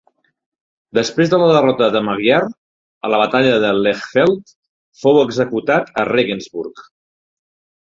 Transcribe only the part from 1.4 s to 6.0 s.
la derrota de Magyar a la batalla de Lechfeld, fou executat